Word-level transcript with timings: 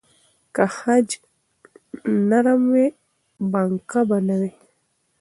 که 0.55 0.65
خج 0.77 1.09
نرم 2.29 2.63
وای، 2.71 2.87
بڼکه 3.51 3.99
به 4.09 4.17
نه 4.27 4.35
وای. 4.41 4.53